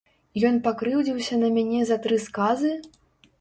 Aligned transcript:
Ён 0.47 0.55
пакрыўдзіўся 0.67 1.37
на 1.43 1.51
мяне 1.59 1.83
за 1.91 1.99
тры 2.07 2.19
сказы? 2.25 2.73